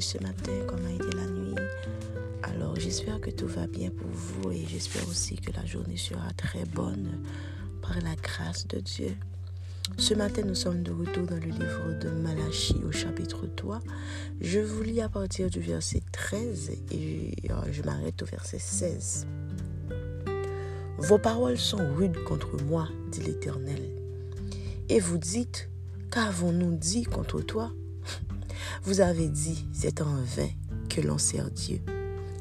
ce 0.00 0.18
matin, 0.22 0.52
comment 0.66 0.86
a 0.88 0.92
été 0.92 1.16
la 1.16 1.26
nuit? 1.26 1.54
Alors 2.42 2.76
j'espère 2.76 3.20
que 3.20 3.30
tout 3.30 3.46
va 3.46 3.66
bien 3.66 3.90
pour 3.90 4.08
vous 4.08 4.52
et 4.52 4.64
j'espère 4.66 5.06
aussi 5.08 5.36
que 5.36 5.52
la 5.52 5.66
journée 5.66 5.96
sera 5.96 6.30
très 6.36 6.64
bonne 6.64 7.20
par 7.82 7.94
la 8.00 8.14
grâce 8.16 8.66
de 8.68 8.78
Dieu. 8.80 9.16
Ce 9.96 10.14
matin, 10.14 10.42
nous 10.46 10.54
sommes 10.54 10.82
de 10.82 10.92
retour 10.92 11.26
dans 11.26 11.36
le 11.36 11.50
livre 11.50 11.98
de 12.00 12.10
Malachie 12.10 12.80
au 12.86 12.92
chapitre 12.92 13.46
3. 13.56 13.80
Je 14.40 14.60
vous 14.60 14.82
lis 14.82 15.00
à 15.00 15.08
partir 15.08 15.50
du 15.50 15.60
verset 15.60 16.02
13 16.12 16.70
et 16.92 17.34
euh, 17.50 17.54
je 17.72 17.82
m'arrête 17.82 18.22
au 18.22 18.26
verset 18.26 18.58
16. 18.58 19.26
Vos 20.98 21.18
paroles 21.18 21.58
sont 21.58 21.94
rudes 21.94 22.22
contre 22.24 22.62
moi, 22.64 22.88
dit 23.10 23.22
l'Éternel. 23.22 23.82
Et 24.88 25.00
vous 25.00 25.18
dites, 25.18 25.68
qu'avons-nous 26.10 26.76
dit 26.76 27.04
contre 27.04 27.40
toi? 27.40 27.72
Vous 28.82 29.00
avez 29.00 29.28
dit, 29.28 29.66
c'est 29.72 30.00
en 30.00 30.16
vain 30.36 30.48
que 30.88 31.00
l'on 31.00 31.18
sert 31.18 31.50
Dieu. 31.50 31.80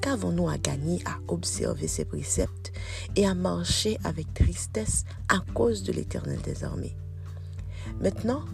Qu'avons-nous 0.01 0.47
à 0.47 0.57
gagner 0.57 1.01
à 1.05 1.17
observer 1.27 1.87
ses 1.87 2.05
préceptes 2.05 2.71
et 3.15 3.25
à 3.25 3.33
marcher 3.33 3.97
avec 4.03 4.33
tristesse 4.33 5.03
à 5.29 5.39
cause 5.53 5.83
de 5.83 5.91
l'Éternel 5.91 6.39
des 6.41 6.63
armées? 6.63 6.95
Maintenant, 7.99 8.45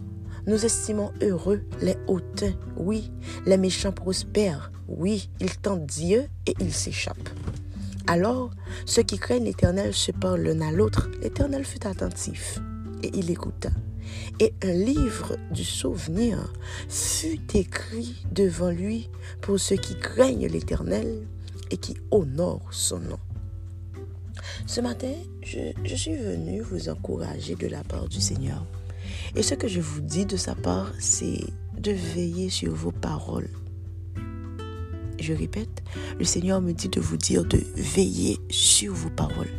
nous 0.46 0.64
estimons 0.64 1.12
heureux 1.22 1.62
les 1.80 1.96
hautains, 2.06 2.54
oui, 2.76 3.12
les 3.46 3.56
méchants 3.56 3.92
prospèrent, 3.92 4.72
oui, 4.88 5.30
ils 5.40 5.56
tentent 5.56 5.86
Dieu 5.86 6.26
et 6.46 6.54
ils 6.60 6.74
s'échappent. 6.74 7.30
Alors, 8.06 8.50
ceux 8.84 9.02
qui 9.02 9.18
craignent 9.18 9.44
l'Éternel 9.44 9.94
se 9.94 10.12
parlent 10.12 10.42
l'un 10.42 10.60
à 10.60 10.72
l'autre. 10.72 11.08
L'Éternel 11.22 11.64
fut 11.64 11.86
attentif 11.86 12.60
et 13.04 13.10
il 13.14 13.30
écouta. 13.30 13.70
Et 14.40 14.54
un 14.62 14.72
livre 14.72 15.36
du 15.52 15.64
souvenir 15.64 16.52
fut 16.88 17.40
écrit 17.54 18.24
devant 18.32 18.70
lui 18.70 19.10
pour 19.42 19.60
ceux 19.60 19.76
qui 19.76 19.98
craignent 19.98 20.46
l'Éternel 20.46 21.26
et 21.70 21.76
qui 21.76 21.96
honorent 22.10 22.72
son 22.72 22.98
nom. 22.98 23.18
Ce 24.66 24.80
matin, 24.80 25.12
je, 25.42 25.72
je 25.84 25.94
suis 25.94 26.16
venu 26.16 26.60
vous 26.60 26.88
encourager 26.88 27.54
de 27.54 27.66
la 27.66 27.84
part 27.84 28.08
du 28.08 28.20
Seigneur. 28.20 28.64
Et 29.36 29.42
ce 29.42 29.54
que 29.54 29.68
je 29.68 29.80
vous 29.80 30.00
dis 30.00 30.26
de 30.26 30.36
sa 30.36 30.54
part, 30.54 30.92
c'est 30.98 31.40
de 31.78 31.92
veiller 31.92 32.48
sur 32.48 32.72
vos 32.72 32.92
paroles. 32.92 33.50
Je 35.20 35.32
répète, 35.32 35.82
le 36.18 36.24
Seigneur 36.24 36.60
me 36.60 36.72
dit 36.72 36.88
de 36.88 37.00
vous 37.00 37.16
dire 37.16 37.44
de 37.44 37.62
veiller 37.76 38.38
sur 38.50 38.94
vos 38.94 39.10
paroles. 39.10 39.50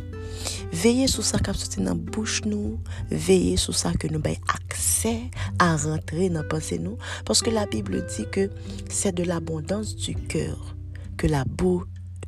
Veillez 0.72 1.06
sur 1.06 1.24
ça 1.24 1.38
qui 1.38 1.58
sorti 1.58 1.80
dans 1.80 1.94
bouche 1.94 2.42
nous, 2.44 2.78
veillez 3.10 3.56
sur 3.56 3.74
ça 3.74 3.92
que 3.92 4.06
nous 4.08 4.20
avons 4.24 4.36
accès 4.48 5.22
à 5.58 5.76
rentrer 5.76 6.28
dans 6.28 6.46
pensée 6.46 6.78
nous 6.78 6.98
parce 7.24 7.42
que 7.42 7.50
la 7.50 7.66
Bible 7.66 8.04
dit 8.16 8.26
que 8.30 8.50
c'est 8.90 9.14
de 9.14 9.22
l'abondance 9.22 9.96
du 9.96 10.14
cœur 10.14 10.76
que 11.16 11.26
la 11.26 11.44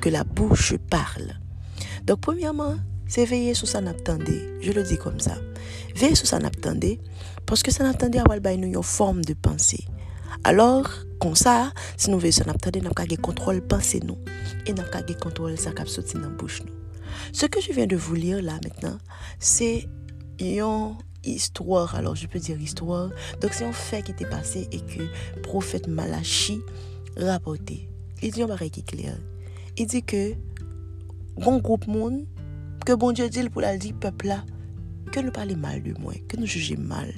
que 0.01 0.09
la 0.09 0.25
bouche 0.25 0.75
parle. 0.91 1.35
Donc 2.05 2.21
premièrement, 2.21 2.77
c'est 3.07 3.25
veiller 3.25 3.55
sur 3.55 3.67
ça 3.67 3.81
n'attendez. 3.81 4.49
Je 4.61 4.73
le 4.73 4.83
dis 4.83 4.97
comme 4.97 5.19
ça. 5.21 5.37
Veillez 5.95 6.15
sur 6.15 6.27
ça 6.27 6.39
n'attendez 6.39 7.01
parce 7.47 7.63
que 7.63 7.71
ça 7.71 7.85
n'attendez 7.85 8.19
avoir 8.19 8.39
une 8.55 8.83
forme 8.83 9.25
de 9.25 9.35
pensée. 9.35 9.85
Alors, 10.45 10.89
comme 11.21 11.35
ça, 11.35 11.73
si 11.97 12.11
nous 12.11 12.19
veillons 12.19 12.33
sur 12.33 12.47
n'attendez, 12.47 12.81
nous 12.81 12.91
avons 12.95 13.17
contrôle 13.17 13.61
pensée 13.61 14.01
nous 14.05 14.19
et 14.67 14.73
nous 14.73 14.83
avons 14.83 15.15
contrôle 15.21 15.59
ça 15.59 15.73
qui 15.73 15.91
sorti 15.91 16.15
dans 16.15 16.31
bouche 16.31 16.63
nous. 16.65 16.88
Ce 17.33 17.47
que 17.47 17.61
je 17.61 17.73
viens 17.73 17.87
de 17.87 17.97
vous 17.97 18.15
lire 18.15 18.43
là 18.43 18.59
maintenant, 18.63 18.99
c'est 19.39 19.89
une 20.41 20.97
histoire. 21.25 21.95
Alors 21.95 22.15
je 22.15 22.27
peux 22.27 22.39
dire 22.39 22.61
histoire. 22.61 23.11
Donc 23.41 23.53
c'est 23.53 23.65
un 23.65 23.73
fait 23.73 24.03
qui 24.03 24.13
était 24.13 24.29
passé 24.29 24.69
et 24.73 24.81
que 24.81 25.03
prophète 25.43 25.89
Malachi 25.89 26.61
rapportait. 27.17 27.89
Il 28.23 28.33
dit 28.33 28.43
un 28.43 28.47
barré 28.47 28.71
qui 28.71 28.81
est 28.81 28.83
clair. 28.89 29.17
Il 29.77 29.87
dit 29.87 30.03
que 30.03 30.35
bon 31.37 31.59
groupe 31.59 31.87
monde 31.87 32.27
que 32.85 32.93
bon 32.95 33.13
Dieu 33.13 33.29
dit 33.29 33.49
pour 33.51 33.61
la 33.61 33.77
dire 33.77 33.95
peuple 33.95 34.29
là 34.29 34.45
que 35.13 35.21
nous 35.21 35.31
parlons 35.31 35.57
mal 35.57 35.83
de 35.83 35.95
moi, 36.01 36.15
que 36.27 36.37
nous 36.37 36.47
jugeons 36.47 36.81
mal. 36.81 37.13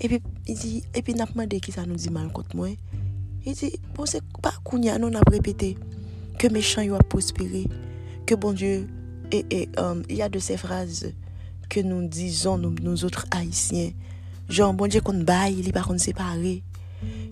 Et 0.00 0.08
puis 0.08 0.22
il 0.46 0.56
dit 0.56 0.82
et 0.94 1.02
puis 1.02 1.14
n'a 1.14 1.26
demandé 1.26 1.60
qui 1.60 1.72
ça 1.72 1.86
nous 1.86 1.96
dit 1.96 2.10
mal 2.10 2.32
contre 2.32 2.56
moi. 2.56 2.68
Il 3.44 3.54
dit 3.54 3.78
bon 3.94 4.06
c'est 4.06 4.22
pas 4.42 4.54
kounya 4.64 4.98
nous 4.98 5.10
n'a 5.10 5.20
répété 5.30 5.76
que 6.38 6.48
méchant 6.48 6.82
yo 6.82 6.94
a 6.94 6.98
prospéré 6.98 7.66
que 8.26 8.34
bon 8.34 8.52
Dieu, 8.52 8.86
et, 9.30 9.68
euh, 9.78 10.02
il 10.08 10.16
y 10.16 10.22
a 10.22 10.28
de 10.28 10.38
ces 10.38 10.56
phrases 10.56 11.12
que 11.68 11.80
nous 11.80 12.06
disons, 12.06 12.58
nous, 12.58 13.04
autres 13.04 13.26
haïtiens, 13.30 13.92
genre, 14.48 14.74
bon 14.74 14.86
Dieu 14.86 15.00
qu'on 15.00 15.22
baille, 15.22 15.56
il 15.58 15.72
pas 15.72 15.82
qu'on 15.82 15.98
séparé, 15.98 16.62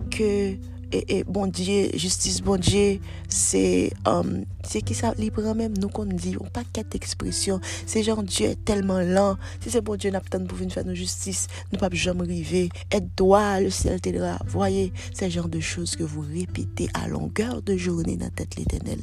que, 0.09 0.55
et, 0.91 1.23
bon 1.23 1.47
Dieu, 1.47 1.89
justice, 1.93 2.41
bon 2.41 2.57
Dieu, 2.57 2.99
c'est, 3.29 3.91
um, 4.05 4.43
c'est 4.63 4.81
qui 4.81 4.95
ça, 4.95 5.13
libre 5.17 5.53
même, 5.53 5.77
nous 5.77 5.89
qu'on 5.89 6.05
dit, 6.05 6.35
on 6.41 6.45
pas 6.45 6.63
quatre 6.73 6.95
expressions, 6.95 7.61
c'est 7.85 8.01
genre, 8.03 8.23
Dieu 8.23 8.47
est 8.47 8.65
tellement 8.65 8.99
lent, 8.99 9.37
si 9.61 9.69
c'est 9.69 9.81
bon 9.81 9.95
Dieu 9.95 10.09
n'a 10.09 10.21
pas 10.21 10.39
pour 10.39 10.57
venir 10.57 10.73
faire 10.73 10.85
nos 10.85 10.95
justice, 10.95 11.47
nous 11.71 11.77
pas 11.77 11.89
jamais 11.91 12.23
arriver, 12.23 12.69
droit, 13.15 13.59
le 13.59 13.69
ciel 13.69 14.01
t'aidera, 14.01 14.39
voyez, 14.47 14.91
c'est 15.13 15.29
genre 15.29 15.49
de 15.49 15.59
choses 15.59 15.95
que 15.95 16.03
vous 16.03 16.21
répétez 16.21 16.89
à 16.95 17.07
longueur 17.07 17.61
de 17.61 17.77
journée 17.77 18.17
dans 18.17 18.25
la 18.25 18.31
tête 18.31 18.55
l'éternel. 18.57 18.99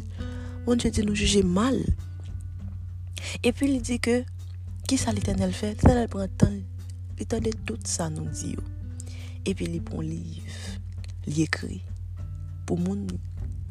Bon 0.69 0.77
Dieu 0.77 0.91
dit 0.91 1.01
nous 1.01 1.15
juger 1.15 1.43
mal. 1.43 1.83
Et 3.43 3.53
puis 3.53 3.73
il 3.73 3.81
dit 3.81 4.01
que, 4.01 4.23
qui 4.87 4.99
ça 4.99 5.13
l'éternel 5.13 5.51
fait 5.51 5.69
L'éternel 5.69 6.09
prend 6.09 6.29
temps, 6.29 6.53
l'éternel 7.19 7.55
tout 7.65 7.79
ça 7.85 8.11
nous 8.11 8.29
dit. 8.29 8.55
Et 9.47 9.55
puis 9.55 9.65
il 9.65 9.81
prend 9.81 10.03
livre, 10.03 10.43
il 11.27 11.41
écrit. 11.41 11.81
Pour 12.67 12.79
moun 12.79 13.07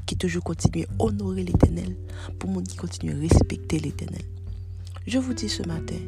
qui 0.08 0.18
toujours 0.18 0.44
continue 0.44 0.86
à 0.86 1.04
honorer 1.04 1.44
l'éternel, 1.44 1.96
pour 2.40 2.50
monde 2.50 2.68
qui 2.68 2.78
continue 2.78 3.14
à 3.14 3.20
respecter 3.20 3.78
l'éternel. 3.78 4.24
Je 5.06 5.20
vous 5.20 5.36
dis 5.36 5.50
ce 5.50 5.62
matin, 5.68 6.02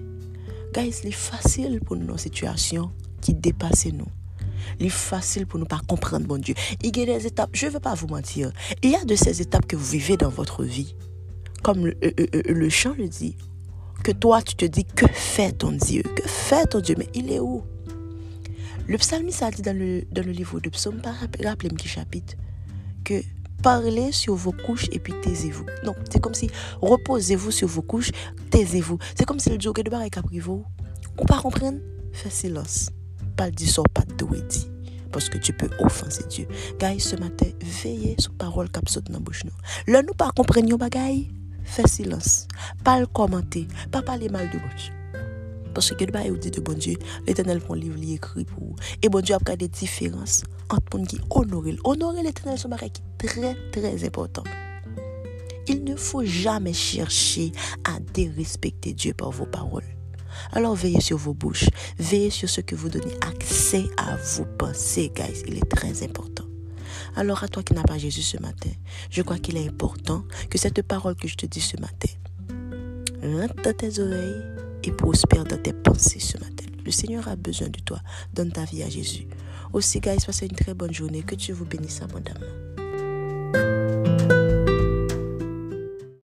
guys, 0.73 0.91
c'est 0.91 1.11
facile 1.11 1.81
pour 1.81 1.97
nous 1.97 2.07
dans 2.07 2.17
situation 2.17 2.91
qui 3.21 3.35
dépasse 3.35 3.85
nous. 3.93 4.07
Il 4.79 4.91
facile 4.91 5.45
pour 5.45 5.59
nous 5.59 5.65
pas 5.65 5.81
comprendre, 5.87 6.27
bon 6.27 6.39
Dieu. 6.39 6.55
Il 6.81 6.95
y 6.95 7.01
a 7.01 7.05
des 7.05 7.27
étapes, 7.27 7.49
je 7.53 7.67
ne 7.67 7.71
veux 7.71 7.79
pas 7.79 7.95
vous 7.95 8.07
mentir, 8.07 8.51
il 8.83 8.91
y 8.91 8.95
a 8.95 9.03
de 9.03 9.15
ces 9.15 9.41
étapes 9.41 9.65
que 9.65 9.75
vous 9.75 9.85
vivez 9.85 10.17
dans 10.17 10.29
votre 10.29 10.63
vie. 10.63 10.95
Comme 11.63 11.87
le, 11.87 11.97
euh, 12.03 12.11
euh, 12.19 12.27
euh, 12.35 12.53
le 12.53 12.69
chant 12.69 12.93
le 12.97 13.07
dit, 13.07 13.35
que 14.03 14.11
toi 14.11 14.41
tu 14.41 14.55
te 14.55 14.65
dis, 14.65 14.85
que 14.85 15.07
fait 15.07 15.51
ton 15.51 15.71
Dieu? 15.71 16.03
Que 16.03 16.27
fait 16.27 16.67
ton 16.67 16.79
Dieu? 16.79 16.95
Mais 16.97 17.09
il 17.13 17.31
est 17.31 17.39
où? 17.39 17.63
Le 18.87 18.97
psalmiste 18.97 19.43
a 19.43 19.51
dit 19.51 19.61
dans 19.61 19.77
le, 19.77 20.03
dans 20.11 20.25
le 20.25 20.31
livre 20.31 20.59
de 20.59 20.69
psaume, 20.69 21.01
rappelez-moi 21.03 21.77
qui 21.77 21.87
chapitre, 21.87 22.35
que 23.03 23.21
parlez 23.61 24.11
sur 24.11 24.35
vos 24.35 24.51
couches 24.51 24.87
et 24.91 24.99
puis 24.99 25.13
taisez-vous. 25.21 25.65
Non, 25.83 25.93
c'est 26.09 26.19
comme 26.19 26.33
si 26.33 26.49
reposez-vous 26.81 27.51
sur 27.51 27.67
vos 27.67 27.81
couches, 27.81 28.11
taisez-vous. 28.49 28.97
C'est 29.15 29.25
comme 29.25 29.39
si 29.39 29.49
le 29.49 29.57
que 29.57 29.81
de 29.81 29.89
barre 29.89 30.03
vous. 30.41 30.63
On 31.17 31.25
pas 31.25 31.39
comprendre? 31.39 31.79
Fais 32.13 32.29
silence 32.29 32.89
pas 33.39 33.49
dire 33.49 33.69
ça, 33.69 33.81
pas 33.93 34.03
de 34.03 34.25
dit. 34.49 34.67
Parce 35.13 35.29
que 35.29 35.37
tu 35.37 35.53
peux 35.53 35.69
offenser 35.79 36.25
Dieu. 36.29 36.45
Guys, 36.77 36.99
ce 36.99 37.15
matin, 37.15 37.45
veillez 37.61 38.15
sur 38.19 38.33
parole 38.33 38.69
qui 38.69 38.91
saute 38.91 39.09
dans 39.09 39.21
bouche. 39.21 39.45
Nous. 39.45 39.93
Là, 39.93 40.01
nous 40.01 40.13
pas 40.13 40.29
comprendre 40.35 40.77
bagaille, 40.77 41.31
fais 41.63 41.87
silence. 41.87 42.49
Pas 42.83 42.99
le 42.99 43.05
commenter, 43.07 43.65
pas 43.91 44.01
parler 44.01 44.27
mal 44.27 44.49
de 44.49 44.57
bouche. 44.57 44.91
Parce 45.73 45.89
que 45.93 46.03
le 46.03 46.37
dit 46.37 46.51
de 46.51 46.59
bon 46.59 46.77
Dieu, 46.77 46.95
l'éternel 47.25 47.61
prend 47.61 47.75
livre 47.75 47.97
écrit 48.15 48.43
pour 48.43 48.59
vous. 48.59 48.75
Et 49.01 49.07
bon 49.07 49.21
Dieu 49.21 49.35
a 49.35 49.55
des 49.55 49.69
différences 49.69 50.43
entre 50.69 50.97
gens 50.97 51.05
qui 51.05 51.21
honorent. 51.29 51.79
Honorer 51.85 52.23
l'éternel, 52.23 52.59
c'est 52.59 52.67
un 52.67 52.77
qui 52.89 53.01
très, 53.17 53.55
très 53.71 54.03
important. 54.03 54.43
Il 55.69 55.85
ne 55.85 55.95
faut 55.95 56.25
jamais 56.25 56.73
chercher 56.73 57.53
à 57.85 58.01
dérespecter 58.01 58.91
Dieu 58.91 59.13
par 59.13 59.31
vos 59.31 59.45
paroles. 59.45 59.98
Alors 60.51 60.75
veillez 60.75 61.01
sur 61.01 61.17
vos 61.17 61.33
bouches, 61.33 61.69
veillez 61.97 62.29
sur 62.29 62.49
ce 62.49 62.61
que 62.61 62.75
vous 62.75 62.89
donnez 62.89 63.13
accès 63.21 63.85
à 63.97 64.15
vos 64.15 64.45
pensées, 64.45 65.11
guys. 65.15 65.43
Il 65.47 65.57
est 65.57 65.69
très 65.69 66.03
important. 66.03 66.45
Alors 67.15 67.43
à 67.43 67.47
toi 67.47 67.63
qui 67.63 67.73
n'as 67.73 67.83
pas 67.83 67.97
Jésus 67.97 68.21
ce 68.21 68.37
matin, 68.37 68.69
je 69.09 69.21
crois 69.21 69.37
qu'il 69.37 69.57
est 69.57 69.67
important 69.67 70.23
que 70.49 70.57
cette 70.57 70.81
parole 70.81 71.15
que 71.15 71.27
je 71.27 71.35
te 71.35 71.45
dis 71.45 71.61
ce 71.61 71.77
matin 71.77 72.09
rentre 73.23 73.55
dans 73.63 73.73
tes 73.73 73.99
oreilles 73.99 74.43
et 74.83 74.91
prospère 74.91 75.43
dans 75.43 75.61
tes 75.61 75.73
pensées 75.73 76.19
ce 76.19 76.37
matin. 76.37 76.65
Le 76.85 76.91
Seigneur 76.91 77.27
a 77.27 77.35
besoin 77.35 77.67
de 77.67 77.79
toi. 77.79 77.99
Donne 78.33 78.51
ta 78.51 78.65
vie 78.65 78.83
à 78.83 78.89
Jésus. 78.89 79.27
Aussi, 79.73 79.99
guys, 79.99 80.17
passez 80.25 80.47
une 80.47 80.55
très 80.55 80.73
bonne 80.73 80.93
journée. 80.93 81.21
Que 81.21 81.35
Dieu 81.35 81.53
vous 81.53 81.65
bénisse 81.65 82.01
abondamment. 82.01 82.68